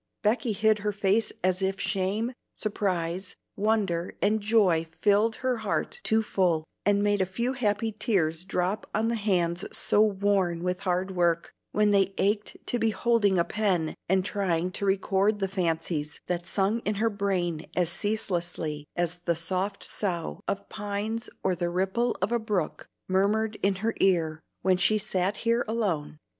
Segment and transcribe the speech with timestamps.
[0.23, 6.23] Becky hid her face as if shame, surprise, wonder, and joy filled her heart too
[6.23, 11.11] full and made a few happy tears drop on the hands so worn with hard
[11.11, 16.19] work, when they ached to be holding a pen and trying to record the fancies
[16.25, 21.53] that sung in her brain as ceaselessly as the soft sough of the pines or
[21.53, 26.17] the ripple of the brook murmured in her ear when she sat here alone.